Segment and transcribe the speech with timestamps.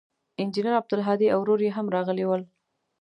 [0.41, 2.41] انجنیر عبدالهادي او ورور یې هم راغلي ول.